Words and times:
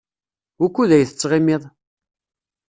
Wukud 0.61 0.89
ay 0.91 1.05
tettɣimiḍ? 1.05 1.63